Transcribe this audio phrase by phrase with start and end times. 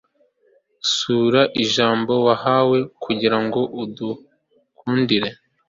[0.83, 5.29] isura, nkijambo, wahawe kugirango udukundire